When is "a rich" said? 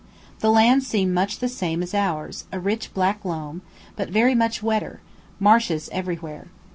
2.51-2.91